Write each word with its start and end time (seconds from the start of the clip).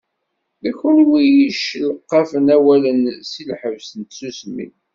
D 0.63 0.65
kunwi 0.77 1.17
i 1.23 1.29
d-yeccelqafen 1.35 2.45
awalen 2.55 3.01
seg 3.31 3.45
lḥebs 3.55 3.87
n 3.99 4.01
tsusmi. 4.03 4.67